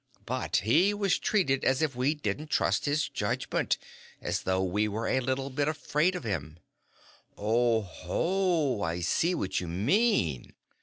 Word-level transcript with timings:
But 0.25 0.55
he 0.63 0.95
was 0.95 1.19
treated 1.19 1.63
as 1.63 1.83
if 1.83 1.95
we 1.95 2.15
didn't 2.15 2.49
trust 2.49 2.85
his 2.85 3.07
judgment, 3.07 3.77
as 4.19 4.41
though 4.41 4.63
we 4.63 4.87
were 4.87 5.05
a 5.07 5.19
little 5.19 5.51
bit 5.51 5.67
afraid 5.67 6.15
of 6.15 6.23
him." 6.23 6.57
"Oh 7.37 7.81
ho! 7.81 8.81
I 8.81 9.01
see 9.01 9.35
what 9.35 9.59
you 9.59 9.67
mean." 9.67 10.53